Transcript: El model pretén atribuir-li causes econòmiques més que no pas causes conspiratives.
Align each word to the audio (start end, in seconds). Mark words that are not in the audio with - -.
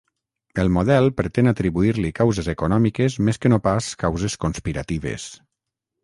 El 0.61 0.69
model 0.75 1.09
pretén 1.17 1.49
atribuir-li 1.49 2.09
causes 2.19 2.49
econòmiques 2.53 3.17
més 3.27 3.39
que 3.43 3.51
no 3.53 3.59
pas 3.67 3.91
causes 4.05 4.39
conspiratives. 4.47 5.27